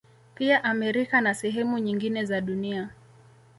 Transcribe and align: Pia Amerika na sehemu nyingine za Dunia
Pia 0.35 0.63
Amerika 0.63 1.21
na 1.21 1.33
sehemu 1.33 1.79
nyingine 1.79 2.25
za 2.25 2.41
Dunia 2.41 2.89